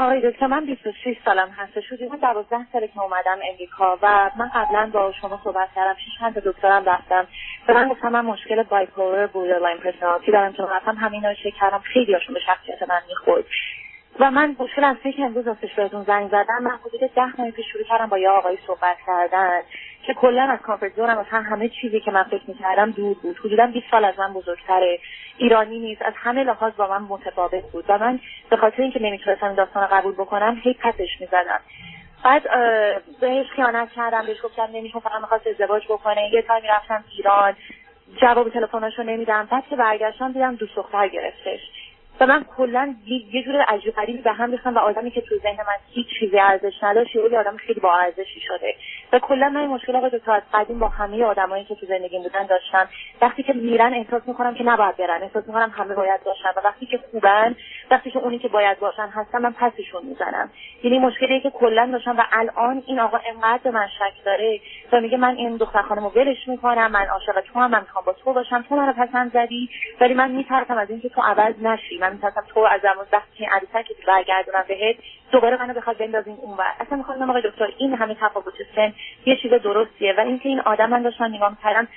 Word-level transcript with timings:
آقای 0.00 0.30
دکتر 0.30 0.46
من 0.46 0.64
26 0.64 1.16
سالم 1.24 1.48
هست 1.48 1.80
شدی 1.80 2.08
من 2.08 2.16
12 2.16 2.66
ساله 2.72 2.88
که 2.88 3.00
اومدم 3.00 3.38
امریکا 3.52 3.98
و 4.02 4.30
من 4.36 4.48
قبلا 4.54 4.90
با 4.92 5.12
شما 5.12 5.40
صحبت 5.44 5.68
کردم. 5.76 5.94
پیش 5.94 6.18
چند 6.20 6.38
دکترم 6.38 6.84
رفتم. 6.84 7.26
و 7.68 7.74
من 7.74 7.88
گفتم 7.88 8.08
من 8.08 8.24
مشکل 8.24 8.62
bipolar 8.62 9.26
borderline 9.26 9.78
personality 9.78 10.32
دارم 10.32 10.52
که 10.52 10.62
رفتم. 10.62 10.96
همین 10.96 11.24
رو 11.24 11.34
چک 11.34 11.54
کردم. 11.60 11.78
خیلی 11.78 12.12
هاشون 12.14 12.34
به 12.34 12.40
شخصیت 12.40 12.88
من 12.88 13.00
می‌خورد. 13.08 13.44
و 14.20 14.30
من 14.30 14.56
مشکلی 14.58 14.96
که 15.02 15.22
امروز 15.22 15.46
واسش 15.46 15.74
بهتون 15.74 16.04
زنگ 16.04 16.28
زدم. 16.28 16.62
من 16.62 16.78
حدود 16.84 17.00
ده 17.14 17.40
ماه 17.40 17.50
پیش 17.50 17.66
شروع 17.72 17.84
کردم 17.84 18.06
با 18.06 18.18
یه 18.18 18.28
آقایی 18.28 18.58
صحبت 18.66 18.96
کردن. 19.06 19.60
که 20.06 20.14
کلا 20.14 20.42
از 20.42 20.58
comfort 20.58 20.94
zone 20.96 21.14
م 21.14 21.18
مثلا 21.18 21.42
همه 21.42 21.68
چیزی 21.68 22.00
که 22.00 22.10
من 22.10 22.22
فکر 22.22 22.42
می‌کردم 22.46 22.90
دور 22.90 23.16
بود. 23.22 23.36
حدودا 23.38 23.66
20 23.66 23.86
سال 23.90 24.04
از 24.04 24.18
من 24.18 24.32
بزرگتره. 24.32 24.98
ایرانی 25.36 25.78
نیست. 25.78 26.02
از 26.02 26.12
همه 26.16 26.44
لحاظ 26.44 26.72
با 26.76 26.88
من 26.88 27.02
متفاوت 27.08 27.72
بود. 27.72 27.84
و 27.88 27.98
من 27.98 28.20
به 28.50 28.56
خاطر 28.56 28.82
اینکه 28.82 29.02
نمی‌تونستم 29.02 29.54
داستان 29.54 29.86
قبول 29.86 30.12
بکنم 30.12 30.60
هی 30.62 30.74
پسش 30.74 31.20
می‌زدم. 31.20 31.60
بعد 32.24 32.42
بهش 33.20 33.46
خیانت 33.46 33.92
کردم. 33.92 34.26
بهش 34.26 34.42
گفتم 34.44 34.68
نمی‌خوام 34.72 35.02
فقط 35.02 35.20
می‌خواست 35.20 35.46
ازدواج 35.46 35.84
بکنه. 35.84 36.30
یه 36.32 36.42
تایمی 36.42 36.68
رفتم 36.68 37.04
ایران. 37.16 37.56
جواب 38.22 38.48
تلفناشو 38.48 39.02
نمیدم. 39.02 39.48
بعد 39.50 39.64
که 39.70 39.76
برگشتم 39.76 40.32
دیدم 40.32 40.54
دوست 40.54 40.76
دختر 40.76 41.08
گرفتش. 41.08 41.60
و 42.20 42.26
من 42.26 42.44
کلا 42.56 42.94
یه 43.06 43.42
جور 43.44 43.60
عجیب 43.60 43.94
غریبی 43.94 44.22
به 44.22 44.32
هم 44.32 44.50
ریختم 44.50 44.74
و 44.74 44.78
آدمی 44.78 45.10
که 45.10 45.20
تو 45.20 45.38
ذهن 45.38 45.56
من 45.56 45.76
هیچ 45.90 46.06
چیزی 46.20 46.38
ارزش 46.38 46.72
نداشت 46.82 47.16
یه 47.16 47.38
آدم 47.38 47.56
خیلی 47.56 47.80
با 47.80 47.98
ارزشی 47.98 48.40
شده. 48.40 48.74
و 49.12 49.18
کلا 49.18 49.48
من 49.48 49.66
مشکل 49.66 49.96
آقای 49.96 50.10
دکتر 50.10 50.32
از 50.32 50.42
قدیم 50.54 50.78
با 50.78 50.88
همه 50.88 51.24
آدمایی 51.24 51.64
که 51.64 51.74
تو 51.74 51.86
زندگیم 51.86 52.22
بودن 52.22 52.46
داشتم. 52.46 52.88
وقتی 53.22 53.42
که 53.42 53.52
میرن 53.52 53.94
احساس 53.94 54.22
می‌کنم 54.26 54.54
که 54.54 54.64
نباید 54.64 54.96
برن 54.96 55.22
احساس 55.22 55.46
می‌کنم 55.46 55.72
همه 55.76 55.94
باید 55.94 56.24
باشن 56.24 56.48
و 56.56 56.60
وقتی 56.64 56.86
که 56.86 57.00
خوبن 57.10 57.56
وقتی 57.90 58.10
که 58.10 58.18
اونی 58.18 58.38
که 58.38 58.48
باید 58.48 58.78
باشن 58.78 59.08
هستن 59.08 59.42
من 59.42 59.52
پسشون 59.52 60.02
می‌زنم. 60.04 60.50
یعنی 60.84 60.98
مشکلی 60.98 61.40
که 61.40 61.50
کلا 61.50 61.90
داشتم 61.92 62.16
و 62.18 62.22
الان 62.32 62.82
این 62.86 63.00
آقا 63.00 63.18
انقدر 63.26 63.70
من 63.70 63.86
شک 63.86 64.24
داره 64.24 64.60
و 64.92 65.00
میگه 65.00 65.16
من 65.16 65.36
این 65.36 65.56
دختر 65.56 65.82
خانمو 65.82 66.08
ولش 66.08 66.48
می‌کنم 66.48 66.90
من 66.90 67.06
عاشق 67.06 67.40
تو 67.40 67.60
هم 67.60 67.70
من 67.70 67.80
می‌خوام 67.80 68.04
با 68.04 68.12
تو 68.12 68.32
باشم 68.32 68.64
تو 68.68 68.76
منو 68.76 68.92
پسند 68.92 69.32
زدی 69.32 69.70
ولی 70.00 70.14
من 70.14 70.30
میترسم 70.30 70.78
از 70.78 70.90
اینکه 70.90 71.08
تو 71.08 71.22
عوض 71.22 71.54
نشی. 71.62 71.98
من 71.98 72.12
میترسم 72.12 72.44
تو 72.48 72.60
از 72.60 72.80
زمان 72.80 73.06
وقتی 73.12 73.44
عروسک 73.44 74.06
برگردونم 74.06 74.64
بهت 74.68 74.96
دوباره 75.32 75.56
منو 75.56 75.74
بخواد 75.74 75.98
بندازین 75.98 76.36
اونور. 76.42 76.72
اصلا 76.80 76.98
می‌خوام 76.98 77.30
آقای 77.30 77.42
دکتر 77.42 77.68
این 77.78 77.94
همه 77.94 78.14
تفاوت 78.14 78.54
سن 78.76 78.92
یه 79.26 79.36
چیز 79.36 79.52
درستیه 79.52 80.14
و 80.18 80.20
اینکه 80.20 80.48
این 80.48 80.60
آدم 80.60 80.90
من 80.90 81.02
داشت 81.02 81.20
من 81.20 81.28
نگاه 81.34 81.50
می‌کردم 81.50 81.88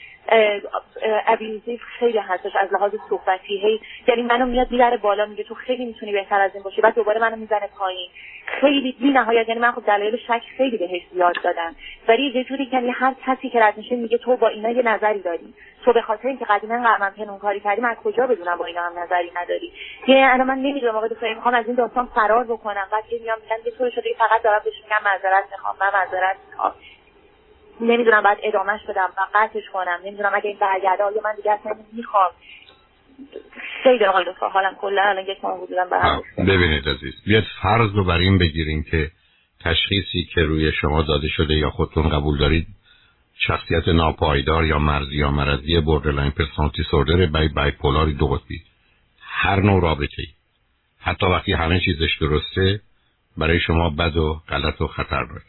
ابیوزیو 1.28 1.80
خیلی 2.00 2.18
هستش 2.18 2.52
از 2.56 2.73
لحاظ 2.73 2.92
صحبتی. 3.10 3.58
هی 3.58 3.80
یعنی 4.08 4.22
منو 4.22 4.45
میاد 4.45 4.72
می‌بره 4.72 4.98
بالا 4.98 5.26
میگه 5.26 5.44
تو 5.44 5.56
خیلی 5.56 5.86
می‌تونی 5.86 6.12
بهتر 6.12 6.42
از 6.42 6.52
این 6.54 6.64
باشی 6.64 6.82
بعد 6.82 6.95
دوباره 6.95 7.20
منو 7.20 7.36
می‌زنه 7.36 7.70
پایین. 7.80 8.10
خیلی 8.45 8.92
بی 8.92 9.10
نهایت 9.10 9.50
یعنی 9.50 9.60
من 9.60 9.72
خب 9.72 9.86
دلایل 9.86 10.18
شک 10.18 10.42
خیلی 10.58 10.78
بهش 10.78 11.02
زیاد 11.14 11.36
دادم. 11.44 11.76
ولی 12.08 12.32
یه 12.36 12.44
جوری 12.44 12.70
یعنی 12.73 12.90
هر 12.90 13.16
کسی 13.26 13.50
که 13.50 13.60
رد 13.60 13.78
میشه 13.78 13.95
میگه 13.95 14.17
تو 14.17 14.38
با 14.38 14.48
اینا 14.48 14.70
یه 14.70 14.82
نظری 14.82 15.20
داری. 15.20 15.54
تو 15.86 15.94
به 15.94 16.02
خاطر 16.02 16.28
اینکه 16.28 16.45
قدیما 16.45 16.78
من 16.78 17.10
پنون 17.10 17.40
کاری 17.40 17.60
کردیم 17.60 17.86
از 17.86 17.98
کجا 17.98 18.28
بدونم 18.28 18.58
با 18.58 18.66
اینا 18.66 18.82
هم 18.82 19.00
نظری 19.00 19.32
نداری؟ 19.36 19.73
یعنی 20.08 20.23
الان 20.23 20.48
من 20.48 20.58
نمی‌دونم 20.58 20.95
آقا 20.95 21.08
دکتر 21.08 21.34
می‌خوام 21.34 21.56
از 21.56 21.66
این 21.67 21.76
داستان 21.76 22.06
فرار 22.06 22.44
بکنم. 22.44 22.88
بعد 22.92 23.04
میام 23.22 23.38
میگن 23.44 23.66
یه 23.66 23.72
طور 23.72 23.90
شده 23.90 24.10
فقط 24.17 24.42
دارم 24.44 24.62
بهش 24.66 24.73
میگم 24.84 25.04
معذرت 25.06 25.44
می‌خوام 25.52 25.76
من 25.82 25.90
معذرت 25.94 26.36
می‌خوام. 26.52 26.73
نمی‌دونم 27.82 28.24
بعد 28.24 28.38
ادامه‌ش 28.44 28.81
بدم 28.90 29.10
و 29.18 29.22
قطعش 29.34 29.70
کنم. 29.74 30.00
نمی‌دونم 30.06 30.32
اگه 30.34 30.50
این 30.50 30.58
برگرده 30.60 31.04
آیا 31.04 31.22
من 31.24 31.36
دیگه 31.36 31.52
اصلا 31.52 31.72
می‌خوام؟ 31.92 32.32
خیلی 33.84 34.06
آقای 34.06 34.26
دکتر 34.28 34.48
حالم 34.48 34.76
کلا 34.82 35.02
الان 35.02 35.26
یک 35.26 35.44
ماه 35.44 35.58
حدودا 35.58 36.22
ببینید 36.38 36.90
عزیز 36.90 37.14
بیاد 37.26 37.44
فرض 37.62 37.92
رو 37.96 38.04
بر 38.04 38.18
این 38.18 38.38
بگیریم 38.38 38.84
که 38.84 39.12
تشخیصی 39.64 40.24
که 40.34 40.42
روی 40.42 40.72
شما 40.72 41.02
داده 41.02 41.28
شده 41.28 41.54
یا 41.54 41.70
خودتون 41.70 42.10
قبول 42.10 42.38
دارید 42.38 42.68
شخصیت 43.48 43.88
ناپایدار 43.88 44.66
یا 44.66 44.80
مرزی 44.80 45.16
یا 45.16 45.32
مرضی 45.32 45.80
borderline 45.80 46.32
personality 46.32 46.83
disorder 46.83 47.26
یا 47.26 47.48
bipolar 47.48 48.05
دو 48.06 48.28
قطبی. 48.28 48.62
هر 49.22 49.60
نوع 49.60 49.82
رابطه 49.82 50.17
ای 50.17 50.28
حتی 51.00 51.26
وقتی 51.26 51.54
همه 51.54 51.80
چیزش 51.80 52.17
درسته 52.22 52.82
برای 53.38 53.60
شما 53.60 53.89
بد 53.89 54.17
و 54.17 54.42
غلط 54.50 54.82
و 54.82 54.88
خطرناک. 54.88 55.44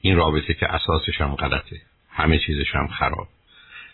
این 0.00 0.16
رابطه 0.16 0.54
که 0.54 0.74
اساسش 0.74 1.20
هم 1.20 1.34
غلطه. 1.34 1.80
همه 2.10 2.38
چیزش 2.38 2.74
هم 2.74 2.86
خراب. 2.86 3.28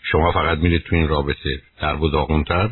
شما 0.03 0.33
فقط 0.33 0.59
میرید 0.59 0.83
تو 0.83 0.97
این 0.97 1.09
رابطه 1.09 1.63
در 1.81 1.97
و 1.97 2.09
داغونتر 2.09 2.71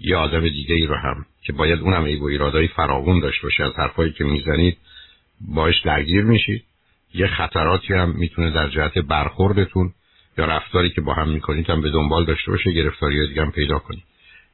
یه 0.00 0.16
آدم 0.16 0.48
دیگه 0.48 0.74
ای 0.74 0.86
رو 0.86 0.96
هم 0.96 1.26
که 1.42 1.52
باید 1.52 1.80
اونم 1.80 2.04
ای 2.04 2.16
و 2.16 2.24
ایرادایی 2.24 2.68
فراغون 2.68 3.20
داشته 3.20 3.42
باشه 3.42 3.64
از 3.64 3.72
حرفایی 3.76 4.12
که 4.12 4.24
می‌زنید 4.24 4.78
باش 5.40 5.80
درگیر 5.80 6.24
میشید. 6.24 6.64
یه 7.14 7.26
خطراتی 7.26 7.94
هم 7.94 8.10
می‌تونه 8.10 8.50
در 8.50 8.68
جهت 8.68 8.98
برخوردتون 8.98 9.92
یا 10.38 10.44
رفتاری 10.44 10.90
که 10.90 11.00
با 11.00 11.14
هم 11.14 11.28
می‌کنید 11.28 11.70
هم 11.70 11.80
به 11.80 11.90
دنبال 11.90 12.24
داشته 12.24 12.50
باشه 12.50 12.72
گرفتاری 12.72 13.28
دیگه 13.28 13.42
هم 13.42 13.52
پیدا 13.52 13.78
کنید. 13.78 14.04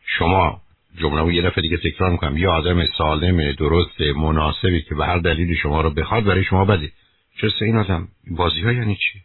شما 0.07 0.61
جمله 0.97 1.35
یه 1.35 1.43
دفعه 1.43 1.63
دیگه 1.63 1.77
تکرار 1.77 2.11
می‌کنم. 2.11 2.37
یه 2.37 2.49
آدم 2.49 2.87
سالم 2.99 3.53
درست 3.53 4.01
مناسبی 4.01 4.83
که 4.83 4.95
به 4.95 5.07
هر 5.07 5.19
دلیلی 5.19 5.57
شما 5.57 5.81
رو 5.81 5.91
بخواد 5.91 6.25
برای 6.25 6.45
شما 6.45 6.65
بده. 6.65 6.93
چرا 7.41 7.51
این 7.61 7.77
آدم. 7.77 8.09
بازی 8.31 8.61
ها 8.61 8.73
یعنی 8.73 8.97
چی؟ 8.97 9.23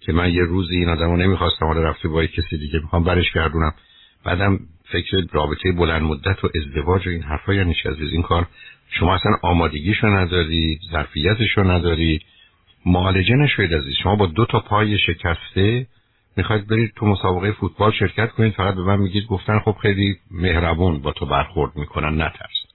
که 0.00 0.12
من 0.12 0.34
یه 0.34 0.42
روز 0.42 0.70
این 0.70 0.88
آدم 0.88 1.10
رو 1.10 1.16
نمی‌خواستم 1.16 1.66
حالا 1.66 1.82
رفته 1.82 2.08
با 2.08 2.26
کسی 2.26 2.56
دیگه 2.56 2.78
می‌خوام 2.78 3.04
برش 3.04 3.32
گردونم. 3.32 3.74
بعدم 4.24 4.60
فکر 4.84 5.16
رابطه 5.32 5.72
بلند 5.72 6.02
مدت 6.02 6.44
و 6.44 6.48
ازدواج 6.54 7.06
و 7.06 7.10
این 7.10 7.22
حرفا 7.22 7.54
یعنی 7.54 7.74
چی 7.74 7.88
از 7.88 7.96
این 8.00 8.22
کار 8.22 8.46
شما 8.90 9.14
اصلا 9.14 9.32
آمادگیشو 9.42 10.06
نداری 10.06 10.78
ظرفیتشو 10.90 11.62
نداری 11.70 12.20
معالجه 12.86 13.34
نشوید 13.34 13.74
عزیز. 13.74 13.94
شما 14.02 14.16
با 14.16 14.26
دو 14.26 14.46
تا 14.46 14.60
پای 14.60 14.98
شکسته 14.98 15.86
می‌خواید 16.36 16.66
برید 16.66 16.92
تو 16.96 17.06
مسابقه 17.06 17.52
فوتبال 17.52 17.92
شرکت 17.92 18.30
کنید 18.30 18.52
فقط 18.54 18.74
به 18.74 18.82
من 18.82 18.98
میگید 18.98 19.26
گفتن 19.26 19.58
خب 19.58 19.76
خیلی 19.82 20.16
مهربون 20.30 20.98
با 20.98 21.12
تو 21.12 21.26
برخورد 21.26 21.76
می‌کنن 21.76 22.22
نترس. 22.22 22.66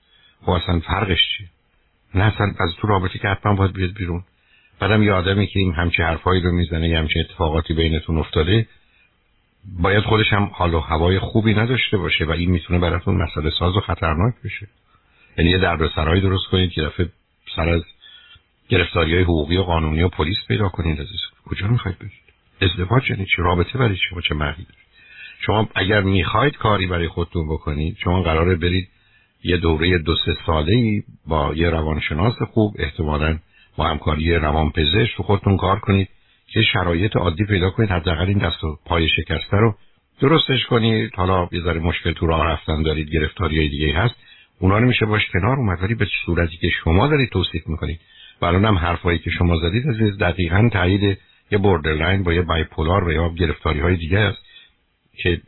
خب 0.42 0.50
اصلا 0.50 0.80
فرقش 0.80 1.20
چیه؟ 1.38 1.48
نه 2.16 2.24
اصلا 2.24 2.54
از 2.60 2.70
تو 2.80 2.88
رابطه 2.88 3.20
که 3.20 3.28
حتما 3.28 3.56
باید 3.56 3.74
بیاد 3.74 3.94
بیرون. 3.94 4.24
بعدم 4.82 5.04
یه 5.04 5.14
آدمی 5.14 5.48
که 5.48 5.60
این 5.60 5.74
همچه 5.74 6.04
حرفایی 6.04 6.42
رو 6.42 6.52
می‌زنه 6.52 6.90
یه 6.90 6.98
همچه 6.98 7.20
اتفاقاتی 7.20 7.74
بینتون 7.74 8.18
افتاده 8.18 8.68
باید 9.80 10.04
خودش 10.04 10.34
هم 10.34 10.52
حال 10.54 10.74
و 10.74 10.80
هوای 10.80 11.20
خوبی 11.20 11.54
نداشته 11.54 11.98
باشه 11.98 12.26
و 12.26 12.32
این 12.32 12.52
می‌تونه 12.52 12.80
براتون 12.80 13.16
مسئله 13.16 13.50
ساز 13.60 13.78
و 13.78 13.80
خطرناک 13.80 14.34
بشه. 14.44 14.68
یعنی 15.38 15.52
یه 15.52 15.58
دردسرایی 15.58 16.22
درست 16.22 16.48
کنید 16.52 16.72
که 16.72 16.82
دفعه 16.82 17.10
سر 17.56 17.70
از 17.70 17.82
گرفتاری 18.70 19.14
های 19.14 19.24
حقوقی 19.24 19.58
و 19.58 19.64
قانونی 19.64 20.02
و 20.02 20.10
پلیس 20.10 20.38
پیدا 20.48 20.70
کنید. 20.70 21.02
عزیز 21.02 21.20
کجا 21.46 21.68
می‌خواید 21.68 22.00
برید؟ 22.00 22.12
ازدواج 22.62 23.10
یعنی 23.10 23.26
چه 23.26 23.44
رابطه 23.44 23.78
برای 23.78 23.98
شما 24.10 24.22
چه 24.22 24.36
معنی 24.36 24.68
شما 25.40 25.70
اگر 25.76 26.02
می‌خواید 26.02 26.58
کاری 26.58 26.88
برای 26.88 27.08
خودتون 27.08 27.48
بکنید 27.48 27.98
شما 28.04 28.22
قراره 28.22 28.56
برید 28.56 28.90
یه 29.44 29.58
دوره 29.58 29.98
دو 29.98 30.16
سه 30.26 30.38
ساله 30.46 31.04
با 31.28 31.54
یه 31.56 31.70
روانشناس 31.70 32.36
خوب 32.54 32.76
احتمالاً 32.80 33.40
با 33.78 33.88
همکاری 33.88 34.36
روانپزشک 34.36 35.14
رو 35.18 35.24
خودتون 35.24 35.58
کار 35.58 35.80
کنید. 35.80 36.10
که 36.54 36.62
شرایط 36.62 37.16
عادی 37.16 37.46
پیدا 37.46 37.70
کنید. 37.70 37.92
حداقل 37.92 38.28
این 38.28 38.38
دست 38.38 38.64
و 38.64 38.78
پای 38.86 39.10
شکسته 39.10 39.58
رو 39.58 39.76
درستش 40.22 40.66
کنید. 40.66 41.16
حالا 41.16 41.48
یه 41.52 41.74
مشکل 41.74 42.12
تو 42.12 42.28
راه 42.28 42.46
رفتن 42.46 42.84
دارید 42.84 43.10
گرفتاری 43.10 43.58
های 43.58 43.70
دیگه 43.70 43.94
هست. 43.94 44.16
اونا 44.60 44.78
رو 44.78 44.88
میشه 44.88 45.06
باش 45.06 45.22
کنار 45.34 45.58
اومد 45.58 45.84
ولی 45.84 45.96
به 45.96 46.08
صورتی 46.26 46.58
که 46.58 46.70
شما 46.84 47.08
دارید 47.08 47.30
توصیف 47.30 47.68
می‌کنید. 47.68 48.00
و 48.42 48.46
الان 48.46 48.66
هم 48.66 48.78
حرفایی 48.78 49.20
که 49.20 49.30
شما 49.30 49.58
زدید 49.58 49.88
از 49.88 50.18
دقیقا 50.18 50.70
تایید 50.74 51.18
یه 51.52 51.58
borderline 51.58 52.24
با 52.24 52.34
یه 52.34 52.42
bipolar 52.42 53.04
و 53.04 53.12
یا 53.12 53.30
گرفتاری 53.30 53.80
های 53.80 53.96
دیگه 53.96 54.20
است 54.20 54.46
که 55.18 55.42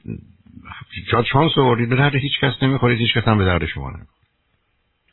شاید 1.11 1.25
شانس 1.25 1.57
آوردید. 1.57 1.89
به 1.89 1.95
درد 1.95 2.15
هیچ 2.15 2.39
کس 2.41 2.63
نمی‌خورید 2.63 2.99
هیچ 2.99 3.13
کس 3.13 3.23
هم 3.23 3.37
به 3.37 3.45
درد 3.45 3.65
شما 3.65 3.89
نمی‌خورید 3.89 4.13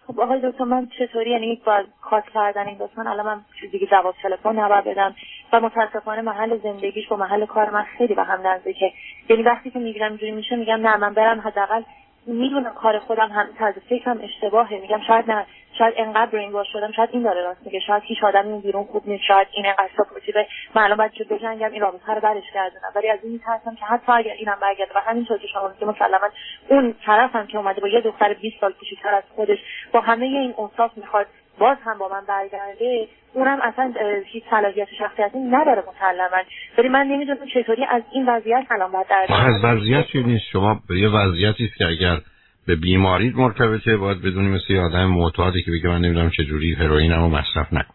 خب 0.06 0.20
آقای 0.20 0.40
دکتر 0.44 0.64
من 0.64 0.88
چطوری؟ 0.98 1.30
یعنی 1.30 1.60
با 1.66 1.84
cut 2.10 2.24
کردن 2.34 2.66
این 2.66 2.78
داستان. 2.78 3.06
الان 3.06 3.26
من 3.26 3.40
دیگه 3.72 3.86
جواب 3.86 4.14
تلفن 4.22 4.58
نباید 4.58 4.84
بدم 4.84 5.14
و 5.52 5.60
متاسفانه 5.60 6.22
محل 6.22 6.58
زندگیش 6.58 7.08
با 7.08 7.16
محل 7.16 7.46
کار 7.46 7.70
من 7.70 7.82
خیلی 7.82 8.14
به 8.14 8.24
هم 8.24 8.46
نزدیکه. 8.46 8.92
یعنی 9.28 9.42
وقتی 9.42 9.70
که 9.70 9.78
می‌گیرم 9.78 10.08
اینجوری 10.08 10.32
میشه 10.32 10.56
میگم 10.56 10.86
نه 10.86 10.96
من 10.96 11.14
برم 11.14 11.40
حداقل 11.40 11.82
می‌دونم 12.26 12.74
کار 12.74 12.98
خودم 12.98 13.28
هم 13.28 13.46
طرز 13.58 13.74
فکرم 13.88 14.20
اشتباهه. 14.22 14.80
میگم 14.80 15.00
شاید 15.06 15.30
نه 15.30 15.46
شاید 15.78 15.94
انقدر 15.96 16.30
brainwash 16.30 16.72
شدم 16.72 16.92
شاید 16.92 17.08
این 17.12 17.22
داره 17.22 17.42
راست 17.42 17.66
میگه 17.66 17.80
شاید 17.80 18.02
هیچ 18.02 18.24
آدمی 18.24 18.60
بیرون 18.60 18.84
خوب 18.84 19.08
نیست 19.08 19.24
شاید 19.24 19.48
این 19.52 19.66
انقدر 19.66 19.90
supportive 19.96 20.34
من 20.74 20.82
الان 20.82 20.96
باید 20.96 21.28
بجنگم 21.30 21.72
این 21.72 21.80
رابطه 21.80 22.14
رو 22.14 22.20
برش 22.20 22.44
گردونم. 22.54 22.92
ولی 22.94 23.10
از 23.10 23.18
این 23.22 23.32
میترسم 23.32 23.74
که 23.74 23.84
حتی 23.84 24.12
اگر 24.12 24.32
اینم 24.32 24.58
برگرده 24.62 24.92
و 24.94 24.98
همینطور 24.98 25.38
که 25.38 25.46
شما 25.46 25.68
میگه 25.68 25.86
مسلما 25.86 26.28
اون 26.68 26.94
طرفم 27.06 27.46
که 27.46 27.58
اومده 27.58 27.80
با 27.80 27.88
یه 27.88 28.00
دختر 28.00 28.34
20 28.34 28.60
سال 28.60 28.72
کوچیک‌تر 28.72 29.14
از 29.14 29.24
خودش 29.36 29.58
با 29.92 30.00
همه 30.00 30.26
این 30.26 30.54
اوصاف 30.56 30.90
می‌خواد 30.96 31.26
باز 31.60 31.78
هم 31.84 31.98
با 31.98 32.08
من 32.08 32.22
برگرده 32.28 33.08
اونم 33.32 33.58
اصلا 33.62 33.94
هیچ 34.26 34.44
صلاحیت 34.50 34.88
شخصیتی 34.98 35.38
نداره 35.38 35.82
مسلما. 35.88 36.42
ولی 36.78 36.88
من 36.88 37.06
نمی‌دونم 37.06 37.38
چطوری 37.54 37.84
از 37.90 38.02
این 38.12 38.28
وضعیت 38.28 38.66
الان 38.70 38.92
باید 38.92 39.06
در 39.08 39.26
از 39.30 39.64
وضعیتی 39.64 40.22
نیست. 40.22 40.44
شما 40.52 40.82
به 40.88 40.98
یه 40.98 41.08
وضعیتی 41.08 41.64
است 41.64 41.74
که 41.76 41.86
اگر 41.86 42.20
به 42.66 42.76
بیماری 42.76 43.30
مرتبطه 43.30 43.96
باید 43.96 44.22
بدونی 44.22 44.48
مثل 44.48 44.72
یه 44.72 44.80
آدم 44.80 45.04
معتادی 45.04 45.62
که 45.62 45.70
بگه 45.70 45.88
من 45.88 46.00
نمی‌دونم 46.00 46.30
چجوری 46.30 46.74
هروئینمو 46.74 47.28
مصرف 47.28 47.72
نکن 47.72 47.94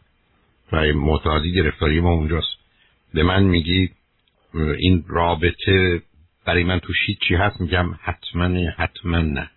و 0.72 0.78
معتادی 0.94 1.54
گرفتاری 1.54 2.00
ما 2.00 2.12
اونجاست. 2.12 2.56
به 3.14 3.24
من 3.24 3.44
میگی 3.44 3.90
این 4.54 5.04
رابطه 5.08 6.02
برای 6.46 6.64
من 6.64 6.80
توش 6.80 6.96
هیچی 7.06 7.36
هست؟ 7.36 7.62
میگم 7.62 7.86
حتما 8.04 8.60
حتما 8.78 9.18
نه. 9.18 9.50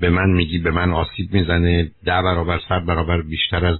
به 0.00 0.10
من 0.10 0.30
میگی 0.30 0.58
به 0.58 0.70
من 0.70 0.92
آسیب 0.92 1.34
می‌زنه 1.34 1.84
ده 2.04 2.22
برابر 2.22 2.60
صد 2.68 2.84
برابر 2.84 3.22
بیشتر 3.22 3.66
از 3.66 3.78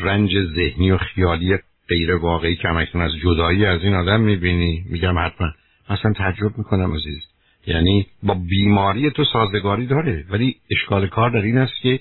رنج 0.00 0.30
ذهنی 0.56 0.90
و 0.90 0.98
خیالی 0.98 1.58
غیر 1.88 2.14
واقعی 2.14 2.56
که 2.56 2.68
همکنون 2.68 3.04
از 3.04 3.12
جدایی 3.16 3.66
از 3.66 3.82
این 3.82 3.94
آدم 3.94 4.20
می‌بینی. 4.20 4.84
میگم 4.90 5.18
حتما. 5.18 5.48
اصلا 5.88 6.12
تعجب 6.12 6.58
می‌کنم 6.58 6.94
عزیز. 6.94 7.22
یعنی 7.66 8.06
با 8.22 8.34
بیماری 8.34 9.10
تو 9.10 9.24
سازگاری 9.24 9.86
داره 9.86 10.24
ولی 10.30 10.56
اشکال 10.70 11.06
کار 11.06 11.30
در 11.30 11.42
این 11.42 11.58
است 11.58 11.82
که 11.82 12.00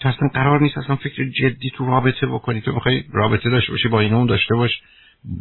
تو 0.00 0.08
اصلا 0.08 0.28
قرار 0.28 0.60
نیست 0.60 0.78
اصلا 0.78 0.96
فکر 0.96 1.28
جدی 1.28 1.70
تو 1.70 1.86
رابطه 1.86 2.26
بکنی. 2.26 2.60
تو 2.60 2.72
می‌خوای 2.72 3.04
رابطه 3.12 3.50
داشته 3.50 3.72
باشی 3.72 3.88
با 3.88 4.00
این 4.00 4.14
اون 4.14 4.26
داشته 4.26 4.54
باش. 4.54 4.82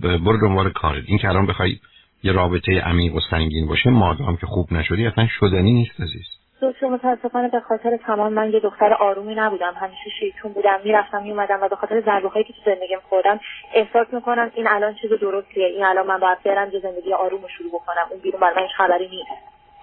برو 0.01 0.47
دنبال 0.47 0.69
کارت. 0.69 1.03
این 1.07 1.17
که 1.17 1.29
الان 1.29 1.45
بخوای 1.45 1.79
یه 2.23 2.31
رابطه 2.31 2.79
عمیق 2.79 3.15
و 3.15 3.19
سنگین 3.29 3.67
باشه 3.67 3.89
مادام 3.89 4.37
که 4.37 4.45
خوب 4.45 4.73
نشدی 4.73 5.05
اصلا 5.05 5.27
شدنی 5.39 5.73
نیست 5.73 6.01
عزیز. 6.01 6.40
دکتر 6.61 6.87
متاسفانه 6.87 7.49
به 7.49 7.59
خاطر 7.59 7.97
تمام 7.97 8.33
من 8.33 8.51
یه 8.51 8.59
دختر 8.59 8.93
آرومی 8.93 9.35
نبودم. 9.35 9.73
همیشه 9.73 10.09
شیطون 10.19 10.53
بودم 10.53 10.79
می‌رفتم 10.83 11.23
میومدم 11.23 11.59
و 11.61 11.67
به 11.67 11.75
خاطر 11.75 12.01
ضربه 12.01 12.29
هایی 12.29 12.45
که 12.45 12.53
تو 12.53 12.59
زندگیم 12.65 12.99
خوردم 13.09 13.39
احساس 13.73 14.07
می‌کنم 14.13 14.51
این 14.55 14.67
الان 14.67 14.95
چیز 15.01 15.11
درستیه. 15.21 15.67
این 15.67 15.83
الان 15.85 16.07
من 16.07 16.19
باید 16.19 16.43
برم 16.43 16.71
یه 16.73 16.79
زندگی 16.79 17.13
آروم 17.13 17.47
شروع 17.57 17.69
بکنم. 17.69 18.05
اون 18.11 18.19
بیرون 18.21 18.41
برای 18.41 18.55
من 18.55 18.67
خبری 18.77 19.09
نیست. 19.09 19.29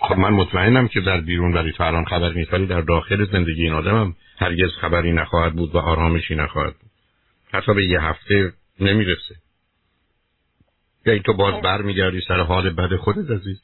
خب 0.01 0.19
من 0.19 0.31
مطمئنم 0.31 0.89
که 0.89 1.01
در 1.01 1.21
بیرون 1.21 1.55
ولی 1.55 1.73
تو 1.73 1.83
الان 1.83 2.05
خبر 2.05 2.29
نیست. 2.29 2.53
ولی 2.53 2.67
در 2.67 2.81
داخل 2.81 3.25
زندگی 3.33 3.63
این 3.63 3.73
آدمم 3.73 4.15
هرگز 4.39 4.71
خبری 4.81 5.13
نخواهد 5.13 5.53
بود 5.53 5.75
و 5.75 5.79
آرامشی 5.79 6.35
نخواهد 6.35 6.73
بود. 6.73 6.91
حتی 7.53 7.75
به 7.75 7.85
یه 7.85 8.03
هفته 8.03 8.53
نمی‌رسه. 8.81 9.35
یا 11.07 11.19
تو 11.19 11.33
باز 11.33 11.55
برمیگردی 11.63 12.21
سر 12.29 12.41
حال 12.41 12.71
بد 12.71 12.97
خودت 12.97 13.31
عزیز. 13.31 13.61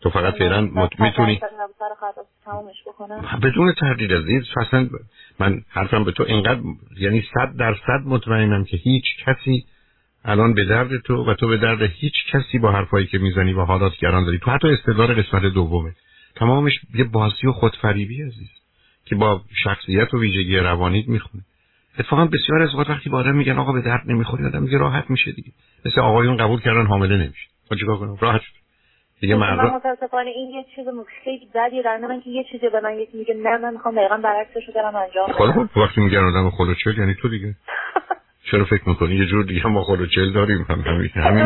تو 0.00 0.10
فقط 0.10 0.34
فعلا 0.34 0.60
می‌تونی 0.98 1.40
بدون 3.42 3.72
تردید 3.72 4.12
عزیز 4.12 4.44
اصلا 4.56 4.88
من 5.38 5.62
حرفم 5.68 6.04
به 6.04 6.12
تو 6.12 6.22
اینقدر 6.22 6.60
یعنی 6.96 7.24
صد 7.34 7.56
درصد 7.56 8.00
مطمئنم 8.04 8.64
که 8.64 8.76
هیچ 8.76 9.04
کسی 9.26 9.64
الان 10.24 10.54
به 10.54 10.64
درد 10.64 10.96
تو 10.96 11.30
و 11.30 11.34
تو 11.34 11.48
به 11.48 11.56
درد 11.56 11.82
هیچ 11.82 12.14
کسی 12.32 12.58
با 12.58 12.72
حرفایی 12.72 13.06
که 13.06 13.18
می‌زنی 13.18 13.52
و 13.52 13.64
حالات 13.64 13.96
گران 13.96 14.24
داری. 14.24 14.38
تو 14.38 14.50
حتی 14.50 14.68
استدار 14.68 15.14
قسمت 15.14 15.42
دومه. 15.42 15.92
تمامش 16.36 16.72
یه 16.94 17.04
بازی 17.04 17.46
و 17.46 17.52
خودفریبی 17.52 18.22
عزیز 18.22 18.50
که 19.04 19.14
با 19.14 19.42
شخصیت 19.64 20.14
و 20.14 20.20
ویژگی 20.20 20.56
روانیت 20.56 21.08
می‌خونه. 21.08 21.44
اتفاقا 21.98 22.24
بسیار 22.24 22.62
از 22.62 22.74
وقت 22.74 22.90
وقتی 22.90 23.10
با 23.10 23.18
آدم 23.18 23.34
میگن 23.34 23.58
آقا 23.58 23.72
به 23.72 23.80
درد 23.80 24.02
نمی‌خوری 24.06 24.44
آدم 24.46 24.62
میگه 24.62 24.78
راحت 24.78 25.10
میشه 25.10 25.32
دیگه. 25.32 25.52
مثل 25.84 26.00
آقایون 26.00 26.36
قبول 26.36 26.60
کردن 26.60 26.86
حامله 26.86 27.16
نمیشه. 27.16 27.48
خب 27.68 27.76
چیکار 27.76 27.96
کنم؟ 27.98 28.16
راحت 28.20 28.40
شد. 28.40 28.57
دیگه 29.20 29.36
مردم 29.36 29.74
متاسفانه 29.74 30.30
این 30.30 30.50
یه 30.50 30.64
چیز 30.74 30.86
خیلی 31.24 31.48
بدیه 31.54 31.82
در 31.82 31.96
من 31.96 32.20
که 32.20 32.30
یه 32.30 32.44
چیزی 32.44 32.68
به 32.68 32.80
من 32.80 32.98
یکی 32.98 33.18
میگه 33.18 33.34
نه 33.34 33.58
من 33.58 33.72
می‌خوام 33.72 33.94
دقیقا 33.94 34.16
برعکسش 34.16 34.68
رو 34.68 34.74
دارم 34.74 34.96
انجام 34.96 35.32
خب 35.32 35.66
خب 35.66 35.76
وقتی 35.76 36.00
میگن 36.00 36.24
آدم 36.24 36.50
خلوچل 36.50 36.98
یعنی 36.98 37.14
تو 37.14 37.28
دیگه. 37.28 37.54
چرا 38.50 38.64
فکر 38.64 38.88
می‌کنی؟ 38.88 39.14
یه 39.14 39.26
جور 39.26 39.44
دیگه 39.44 39.66
ما 39.66 39.82
خلوچل 39.82 40.32
داریم. 40.32 40.66
هم 40.68 40.80
همین 40.80 41.10
همین 41.14 41.44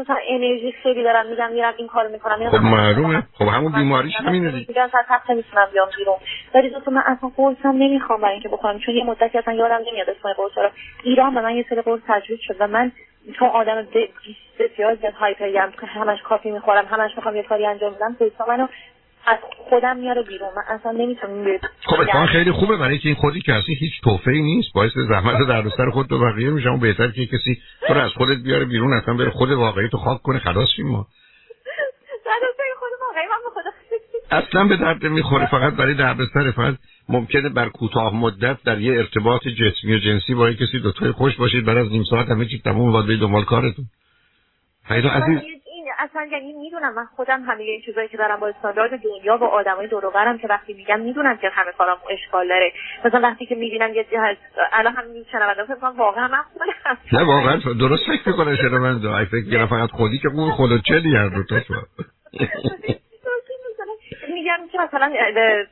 مثلا 0.00 0.16
انرژی 0.28 0.72
خیلی 0.82 1.02
دارم 1.02 1.26
میگم 1.30 1.52
میرم 1.52 1.74
این 1.78 1.88
کارو 1.88 2.12
می‌کنم 2.12 2.50
خب 2.50 2.56
معلومه. 2.56 3.22
خب 3.32 3.44
همون 3.44 3.72
بیماریش 3.72 4.16
همینه 4.16 4.50
دیگه. 4.50 4.66
میگن 4.68 4.88
صد 4.88 5.04
هفته 5.08 5.34
می‌تونم 5.34 5.66
بیام 5.72 5.88
بیرون. 5.98 6.16
ولی 6.54 6.70
تو 6.84 6.90
من 6.90 7.02
اصلا 7.06 7.30
قرصم 7.36 7.68
نمی‌خوام 7.68 8.20
برای 8.20 8.32
اینکه 8.32 8.48
بکنم 8.48 8.78
چون 8.78 8.94
یه 8.94 9.04
مدتی 9.04 9.38
اصلا 9.38 9.54
یادم 9.54 9.80
نمیاد 9.90 10.10
اسم 10.10 10.32
قرص 10.32 10.58
رو. 10.58 10.70
ایران 11.04 11.34
به 11.34 11.40
من 11.40 11.54
یه 11.56 11.64
سری 11.70 11.82
قرص 11.82 12.00
تجویز 12.08 12.38
شد 12.42 12.56
و 12.60 12.66
من 12.66 12.92
چون 13.38 13.48
آدم 13.48 13.86
بسیار 14.58 14.94
زیاد 14.94 15.12
هایپریم 15.12 15.72
همش 15.86 16.22
کافی 16.22 16.50
می‌خورم 16.50 16.84
همش 16.86 17.10
می‌خوام 17.16 17.36
یه 17.36 17.42
کاری 17.42 17.66
انجام 17.66 17.94
بدم 17.94 18.16
تو 18.18 18.44
منو 18.48 18.66
از 19.26 19.38
خودم 19.68 19.96
میاره 19.96 20.22
بیرون. 20.22 20.48
من 20.56 20.62
اصلا 20.74 20.92
نمی‌تونم 20.92 21.58
خب 21.80 22.00
اتفاقا 22.00 22.26
خیلی 22.26 22.52
خوبه. 22.52 22.76
برای 22.76 22.98
که 22.98 23.08
این 23.08 23.14
خودی 23.14 23.40
که 23.40 23.52
هستی 23.52 23.74
هیچ 23.74 23.92
توفه 24.02 24.30
نیست. 24.30 24.72
باعث 24.74 24.90
زحمت 25.08 25.48
در 25.48 25.68
سر 25.76 25.90
خود 25.90 26.06
تو 26.06 26.18
بقیه 26.18 26.50
میشه. 26.50 26.70
بهتر 26.70 27.08
که 27.10 27.26
کسی 27.26 27.62
تو 27.86 27.94
رو 27.94 28.00
از 28.00 28.10
خودت 28.10 28.42
بیاره 28.44 28.64
بیرون 28.64 28.92
اصلا 28.92 29.14
بره 29.14 29.30
خود 29.30 29.50
واقعی 29.50 29.88
تو 29.88 29.98
خاک 29.98 30.22
کنه. 30.22 30.38
خلاص 30.38 30.68
شیم 30.76 30.86
ما. 30.88 31.06
اصلا 34.30 34.64
به 34.64 34.76
درد 34.76 35.04
می‌خوره 35.04 35.46
فقط 35.46 35.72
برای 35.72 35.94
دردسر 35.94 36.50
فقط 36.50 36.74
ممکنه 37.10 37.48
بر 37.48 37.68
کوتاه 37.68 38.14
مدت 38.14 38.56
در 38.64 38.80
یه 38.80 38.98
ارتباط 38.98 39.48
جسمی 39.48 39.94
و 39.94 39.98
جنسی 39.98 40.34
با 40.34 40.52
کسی 40.52 40.78
دوتای 40.82 41.12
خوش 41.12 41.36
باشید. 41.36 41.64
بعد 41.64 41.76
از 41.76 41.90
نیم 41.90 42.04
ساعت 42.10 42.28
همه 42.28 42.46
چی 42.46 42.58
تموم 42.64 42.92
واد 42.92 43.06
دنبال 43.06 43.44
کارتون. 43.44 43.84
خیلی 44.88 45.08
عزیز 45.08 45.38
اصلا 45.98 46.28
یعنی 46.32 46.52
می‌دونم 46.52 46.94
من 46.94 47.06
خودم 47.16 47.42
همه 47.42 47.62
این 47.62 47.80
چیزایی 47.86 48.08
که 48.08 48.16
دارم 48.16 48.40
با 48.40 48.48
استاندارد 48.48 48.90
دنیا 48.90 49.38
و 49.38 49.44
آدمای 49.44 49.88
دور 49.88 50.06
و 50.06 50.38
که 50.42 50.48
وقتی 50.48 50.72
میگم 50.72 51.00
می‌دونم 51.00 51.36
که 51.36 51.48
همه 51.48 51.72
کارام 51.78 51.98
اشکال 52.10 52.48
داره. 52.48 52.72
مثلا 53.04 53.20
وقتی 53.20 53.46
که 53.46 53.54
می‌بینم 53.54 53.94
یه 53.94 54.06
الان 54.72 54.94
هم 54.94 55.04
شنونده 55.32 55.64
فکر 55.64 55.74
کنم 55.74 55.96
واقعا 55.98 56.28
من 56.28 56.42
خودم 56.52 56.98
نه 57.12 57.22
واقعا 57.22 57.56
درست 57.56 58.02
فکر 58.06 58.28
می‌کنه 58.28 58.56
شنونده. 58.56 59.14
ای 59.14 59.24
فکر 59.24 59.66
فقط 59.66 59.90
خودی 59.90 60.18
که 60.18 60.28
اون 60.28 60.50
خود 60.50 60.82
چلی 60.88 61.16
هر 61.16 61.28
دو 61.28 61.42
تا 61.42 61.60
مثلا 64.92 65.12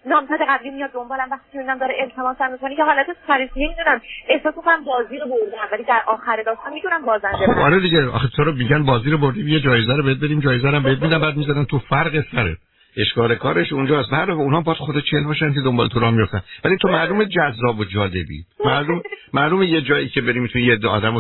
نامزد 0.07 0.43
قبلی 0.49 0.71
میاد 0.71 0.91
دنبالم 0.91 1.29
وقتی 1.31 1.59
می‌بینم 1.59 1.79
داره 1.79 1.95
التماسم 2.01 2.53
می‌کنه. 2.53 2.77
که 2.77 2.85
حالت 2.85 3.07
فریسی 3.27 3.65
نمی‌دونم. 3.67 4.01
احساس 4.29 4.55
کنم 4.55 4.85
بازی 4.85 5.19
رو 5.19 5.27
بردم 5.27 5.69
ولی 5.73 5.85
در 5.85 6.03
آخر 6.07 6.43
داستان 6.43 6.73
می‌دونم 6.73 7.05
بازنده 7.05 7.47
خب 7.47 7.59
آره 7.59 7.81
دیگه. 7.81 8.09
آخه 8.09 8.29
تو 8.37 8.45
رو 8.45 8.53
میگن 8.53 8.85
بازی 8.85 9.11
رو 9.11 9.19
بردیم؟ 9.19 9.49
یه 9.49 9.61
جایزه 9.61 9.97
رو 9.97 10.03
بهت 10.03 10.19
بدیم 10.19 10.41
جایزه 10.41 10.71
رو 10.71 10.81
بهت 10.81 11.03
میدم 11.03 11.21
بعد 11.21 11.37
می‌ذارن 11.37 11.65
تو 11.65 11.79
فرق 11.79 12.25
سره 12.33 12.57
اشکال 12.97 13.35
کارش 13.35 13.73
اونجاست. 13.73 14.11
بعد 14.11 14.31
اونها 14.31 14.61
باید 14.61 14.79
خود 14.79 15.05
چهل 15.05 15.25
باشن 15.25 15.55
که 15.55 15.61
دنبال 15.61 15.89
تو 15.89 16.01
راه 16.01 16.11
میفتن 16.11 16.43
ولی 16.65 16.77
تو 16.77 16.89
معلومه 16.89 17.25
جذاب 17.25 17.79
و 17.79 17.85
جالبی. 17.85 18.45
معلوم 18.65 19.03
معلومه 19.33 19.67
یه 19.67 19.81
جایی 19.81 20.09
که 20.09 20.21
بریم 20.21 20.47
تو 20.47 20.59
یه 20.59 20.79
آدم 20.89 21.15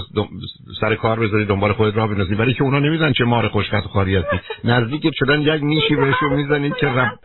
سر 0.81 0.95
کار 0.95 1.21
بذاری 1.21 1.45
دنبال 1.45 1.73
خودت 1.73 1.97
راه 1.97 2.09
بندازی. 2.09 2.35
ولی 2.35 2.55
که 2.55 2.63
اونا 2.63 2.79
نمی‌دونن 2.79 3.13
چه 3.13 3.25
مار 3.25 3.49
خوشخط 3.49 3.87
و 3.87 3.89
خاری 3.89 4.17
هستی. 4.17 4.41
نزدیک 4.65 5.11
شدن 5.15 5.41
یک 5.41 5.63
نیشی 5.63 5.97
بهشون 5.97 6.33
می‌زنی 6.33 6.71
که 6.71 6.87
رب 6.87 7.19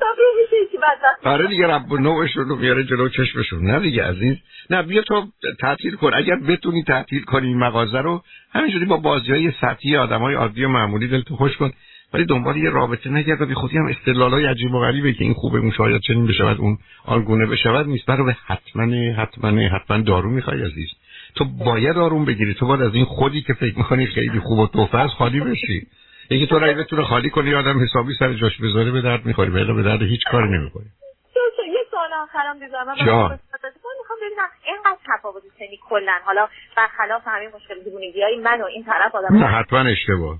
آره 1.24 1.48
دیگه 1.48 1.68
رب 1.68 1.94
نوعشون 1.94 2.50
رو 2.50 2.56
میاره 2.56 2.84
جلو 2.84 3.10
چشمشون. 3.10 3.72
نه 3.72 3.80
دیگه 3.80 4.04
عزیز. 4.04 4.38
نه 4.69 4.84
بیا 4.84 5.01
تو 5.01 5.25
تعطیل 5.60 5.96
کن. 5.96 6.12
اگر 6.13 6.36
بتونی 6.36 6.84
تعطیل 6.84 7.24
کنی 7.24 7.48
این 7.48 7.58
مغازه 7.58 7.98
رو 7.98 8.24
همینجوری 8.53 8.86
با 8.86 8.98
بازی 8.98 9.32
های 9.32 9.51
سطحی 9.62 9.98
آدم 9.98 10.20
های 10.20 10.36
عادی 10.36 10.63
و 10.63 10.70
معمولی 10.70 11.08
دلتو 11.08 11.36
خوش 11.36 11.58
کن. 11.58 11.72
ولی 12.13 12.25
دنبال 12.25 12.58
یه 12.58 12.70
رابطه 12.70 13.10
نگرد 13.10 13.41
و 13.41 13.46
بی 13.46 13.53
خودی 13.53 13.77
هم 13.77 13.93
های 14.15 14.46
عجیب 14.46 14.74
و 14.74 14.79
غریبه 14.79 15.13
که 15.13 15.24
این 15.24 15.34
خوبه 15.34 15.60
اون 15.60 15.72
شاید 15.72 16.01
چنین 16.01 16.27
بشود 16.27 16.58
اون 16.60 16.77
آنگونه 17.05 17.46
بشود 17.46 17.88
نیست. 17.88 18.05
برای 18.05 18.34
حتما 18.48 19.13
حتما 19.17 19.62
حتما 19.75 19.98
دارو 19.98 20.29
می‌خوای 20.29 20.63
عزیز. 20.63 20.89
تو 21.36 21.46
باید 21.46 21.98
آروم 21.98 22.25
بگیری. 22.25 22.53
تو 22.53 22.67
باید 22.67 22.82
از 22.82 22.96
این 22.96 23.05
خودی 23.05 23.41
که 23.41 23.53
فکر 23.53 23.77
می‌کنی 23.77 24.05
خیلی 24.05 24.39
خوب 24.39 24.60
و 24.60 24.67
توفه 24.67 25.08
خالی 25.08 25.39
بشی. 25.39 25.88
یکی 26.29 26.48
تو 26.48 26.60
رای 26.60 26.74
بتونه 26.74 27.03
خالی 27.03 27.29
کنی 27.29 27.53
آدم 27.53 27.84
حسابی 27.84 28.13
سر 28.20 28.34
جاش 28.34 28.62
بذاره 28.62 28.91
به 28.91 29.01
درد 29.01 29.25
می‌خوری. 29.25 29.50
به 29.50 29.74
به 29.74 29.84
درد 29.84 30.01
هیچ 30.01 30.22
کاری 30.32 30.48
نمی‌خوری 30.48 30.86
یه 31.74 31.86
سوال 31.91 32.10
آخرم 32.24 32.60
دیدم 32.60 33.39
می‌خوام 34.03 34.20
ببینم 34.22 34.50
اینقدر 34.65 34.98
تفاوت 35.08 35.43
سنی 35.60 35.79
کلا. 35.89 36.20
حالا 36.25 36.48
برخلاف 36.77 37.22
همین 37.25 37.50
مشکل 37.55 37.84
دیوونگی 37.84 38.22
های 38.22 38.38
من 38.38 38.62
و 38.62 38.65
این 38.65 38.84
طرف 38.84 39.15
آدم 39.15 39.43
حتما 39.60 39.79
اشتباه. 39.79 40.39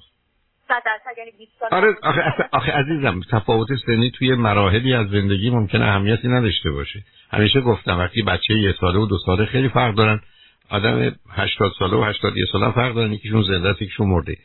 یعنی 1.18 1.32
آره 1.72 1.96
آخه, 2.03 2.22
آخه 2.51 2.72
عزیزم 2.72 3.20
تفاوت 3.32 3.68
سنی 3.86 4.12
توی 4.12 4.36
مراحلی 4.36 4.94
از 4.94 5.10
زندگی 5.10 5.50
ممکنه 5.50 5.86
اهمیتی 5.86 6.27
نداشته 6.27 6.72
باشه. 6.72 7.03
همیشه 7.32 7.62
گفتم 7.62 7.98
وقتی 8.00 8.22
بچه 8.22 8.53
یه 8.53 8.75
ساله 8.80 9.00
و 9.00 9.06
دو 9.06 9.18
ساله 9.25 9.46
خیلی 9.46 9.70
فرق 9.70 9.96
دارن. 9.96 10.22
آدم 10.70 11.15
80 11.30 11.72
ساله 11.80 11.98
و 11.98 12.03
80 12.03 12.34
ساله 12.51 12.72
فرق 12.72 12.94
دارن 12.94 13.13
یکیشون 13.13 13.44
زنده 13.44 13.70
است 13.70 13.82
یکیشون 13.82 14.08
مرده. 14.08 14.38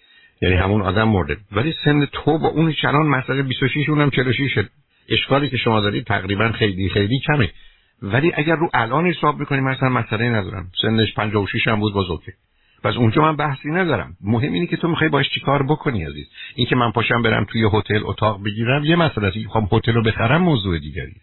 یعنی 0.43 0.55
همون 0.55 0.83
آدم 0.83 1.09
مرده. 1.09 1.37
ولی 1.53 1.75
سن 1.85 2.05
تو 2.05 2.39
با 2.39 2.49
اون 2.49 2.73
چنان 2.73 3.07
مثلا 3.07 3.43
26 3.43 3.89
اونم 3.89 4.11
46 4.11 4.65
اشکالی 5.09 5.49
که 5.49 5.57
شما 5.57 5.81
دارید 5.81 6.07
تقریبا 6.07 6.53
خیلی 6.53 6.89
خیلی 6.89 7.21
کمه. 7.27 7.51
ولی 8.03 8.33
اگر 8.35 8.57
رو 8.57 8.71
الان 8.75 9.07
حساب 9.07 9.39
می‌کنیم 9.39 9.65
مثلا 9.65 9.89
مسئله 9.89 10.29
ندارم. 10.29 10.71
سنش 10.83 11.15
56 11.15 11.69
هم 11.69 11.81
بود 11.81 11.95
باز 11.95 12.11
اوکی 12.11 12.33
پس 12.83 12.97
اونجا 12.97 13.23
من 13.23 13.37
بحثی 13.37 13.69
ندارم. 13.69 14.17
مهم 14.21 14.53
اینه 14.53 14.67
که 14.67 14.77
تو 14.77 14.89
می‌خوای 14.89 15.11
باش 15.11 15.31
چیکار 15.35 15.63
بکنی 15.63 16.05
عزیز؟ 16.05 16.27
این 16.55 16.67
که 16.67 16.77
من 16.77 16.91
پاشم 16.91 17.23
برم 17.23 17.45
توی 17.45 17.69
هتل 17.73 18.01
اتاق 18.05 18.45
بگیرم 18.45 18.85
یه 18.85 18.97
مسئله 18.97 19.27
است. 19.27 19.37
می‌خوام 19.37 19.69
هتل 19.73 19.93
رو 19.93 20.03
بخرم 20.03 20.43
موضوع 20.43 20.79
دیگری. 20.79 21.15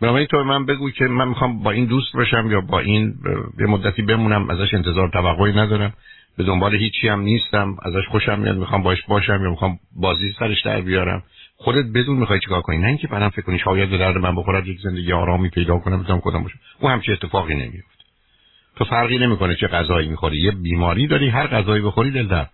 بنابراین 0.00 0.26
تو 0.26 0.44
من 0.44 0.66
بگو 0.66 0.90
که 0.90 1.04
من 1.04 1.28
می‌خوام 1.28 1.62
با 1.62 1.70
این 1.70 1.84
دوست 1.84 2.16
باشم 2.16 2.50
یا 2.50 2.60
با 2.60 2.80
این 2.80 3.14
یه 3.60 3.66
مدتی 3.66 4.02
بمونم 4.02 4.50
ازش 4.50 4.74
انتظار 4.74 5.08
توقعی 5.08 5.52
ندارم. 5.52 5.92
به 6.36 6.44
دنبال 6.44 6.74
هیچی 6.74 7.08
هم 7.08 7.20
نیستم 7.20 7.76
ازش 7.82 8.06
خوشم 8.08 8.38
میاد 8.38 8.56
می‌خوام 8.56 8.82
باش 8.82 9.02
باشم 9.02 9.42
یا 9.42 9.50
می‌خوام 9.50 9.78
بازی 9.96 10.32
سرش 10.38 10.62
در 10.62 10.80
بیارم. 10.80 11.22
خودت 11.56 11.84
بدون 11.94 12.18
می‌خوای 12.18 12.40
چیکار 12.40 12.62
کنی؟ 12.62 12.78
نه 12.78 12.86
اینکه 12.86 13.08
بعدم 13.08 13.28
فکر 13.28 13.42
کنی 13.42 13.58
شاید 13.58 13.90
به 13.90 13.98
درد 13.98 14.18
من 14.18 14.36
بخورد 14.36 14.66
یک 14.66 14.80
زندگی 14.80 15.12
آرامی 15.12 15.48
پیدا 15.50 15.78
کنم 15.78 16.02
بتونم 16.02 16.20
کدام 16.20 16.42
باشه 16.42 16.56
او 16.80 16.88
همچین 16.88 17.14
اتفاقی 17.14 17.54
نمیفته 17.54 18.01
تو 18.76 18.84
فرقی 18.84 19.18
نمی‌کنه 19.18 19.54
چه 19.54 19.66
غذایی 19.66 20.08
می‌خوری. 20.08 20.36
یه 20.36 20.50
بیماری 20.50 21.06
داری 21.06 21.28
هر 21.28 21.46
غذایی 21.46 21.82
بخوری 21.82 22.10
دل 22.10 22.28
درد 22.28 22.50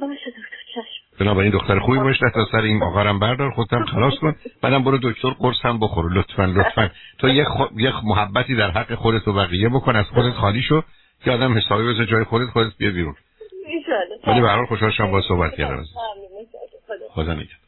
باشه 0.00 0.30
دکتر 0.30 0.56
چشم. 0.74 1.18
بنابراین 1.20 1.50
دختر 1.50 1.78
خوبی 1.78 1.98
باش 1.98 2.18
تا 2.18 2.46
سر 2.52 2.60
این 2.60 2.82
آخرم 2.82 3.18
بردار 3.18 3.50
خودتم 3.50 3.84
خلاص 3.84 4.18
کن. 4.18 4.36
بعدم 4.62 4.84
برو 4.84 4.98
دکتر 5.02 5.30
قرص 5.30 5.64
هم 5.64 5.80
بخور. 5.80 6.12
لطفا 6.12 6.44
لطفا. 6.44 6.90
تو 7.18 7.28
یه, 7.28 7.44
خو... 7.44 7.64
یه 7.80 7.92
محبتی 8.04 8.54
در 8.54 8.70
حق 8.70 8.94
خودت 8.94 9.28
و 9.28 9.32
بقیه 9.32 9.68
بکن 9.68 9.96
از 9.96 10.06
خودت 10.06 10.34
خالی 10.34 10.62
شو 10.62 10.82
که 11.24 11.30
آدم 11.30 11.58
حسابی 11.58 11.88
بذار 11.88 12.04
جای 12.04 12.24
خودت 12.24 12.50
خودت 12.50 12.76
بیا 12.78 12.90
بیرون. 12.90 13.14
ولی 14.26 14.40
به 14.40 14.48
هر 14.48 14.56
حال 14.56 14.66
خوشحال 14.66 14.90
شدم 14.90 15.10
با 15.10 15.22
صحبت 15.28 15.56
کردم 15.56 15.84
خدا 17.10 17.34
نگهدار. 17.34 17.61